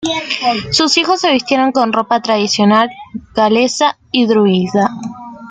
[0.71, 2.89] Sus hijos se vistieron con ropa tradicional
[3.35, 4.89] galesa y druida.